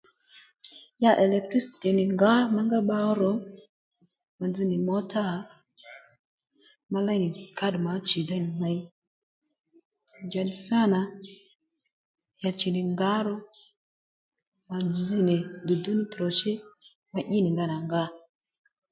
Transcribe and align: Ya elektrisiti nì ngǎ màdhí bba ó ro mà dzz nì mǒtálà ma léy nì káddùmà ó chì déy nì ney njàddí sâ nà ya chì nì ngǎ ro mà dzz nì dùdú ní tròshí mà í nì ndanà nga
Ya 1.03 1.11
elektrisiti 1.23 1.89
nì 1.93 2.03
ngǎ 2.13 2.31
màdhí 2.55 2.77
bba 2.83 2.97
ó 3.11 3.13
ro 3.21 3.31
mà 4.37 4.45
dzz 4.49 4.65
nì 4.69 4.77
mǒtálà 4.87 5.35
ma 6.91 6.99
léy 7.07 7.19
nì 7.23 7.29
káddùmà 7.57 7.89
ó 7.97 7.99
chì 8.07 8.19
déy 8.29 8.41
nì 8.43 8.51
ney 8.63 8.79
njàddí 10.25 10.53
sâ 10.65 10.79
nà 10.93 10.99
ya 12.41 12.49
chì 12.59 12.69
nì 12.75 12.81
ngǎ 12.93 13.11
ro 13.27 13.35
mà 14.67 14.77
dzz 14.93 15.09
nì 15.27 15.35
dùdú 15.67 15.91
ní 15.97 16.03
tròshí 16.13 16.51
mà 17.11 17.19
í 17.35 17.37
nì 17.43 17.49
ndanà 17.51 17.75
nga 17.85 18.03